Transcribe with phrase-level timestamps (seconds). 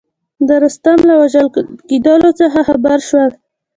[0.47, 1.47] د رستم له وژل
[1.89, 3.31] کېدلو څخه خبر شول.